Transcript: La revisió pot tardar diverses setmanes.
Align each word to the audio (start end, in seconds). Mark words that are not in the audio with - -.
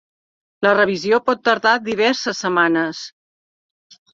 La 0.67 0.71
revisió 0.77 1.19
pot 1.27 1.43
tardar 1.49 1.75
diverses 1.91 2.43
setmanes. 2.47 3.07